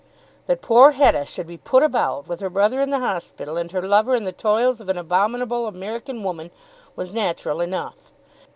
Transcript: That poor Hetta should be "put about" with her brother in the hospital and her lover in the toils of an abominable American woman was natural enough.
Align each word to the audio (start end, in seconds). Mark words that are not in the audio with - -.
That 0.47 0.63
poor 0.63 0.93
Hetta 0.93 1.25
should 1.25 1.45
be 1.45 1.57
"put 1.57 1.83
about" 1.83 2.27
with 2.27 2.39
her 2.39 2.49
brother 2.49 2.81
in 2.81 2.89
the 2.89 2.97
hospital 2.97 3.55
and 3.55 3.71
her 3.71 3.87
lover 3.87 4.15
in 4.15 4.23
the 4.23 4.31
toils 4.31 4.81
of 4.81 4.89
an 4.89 4.97
abominable 4.97 5.67
American 5.67 6.23
woman 6.23 6.49
was 6.95 7.13
natural 7.13 7.61
enough. 7.61 8.11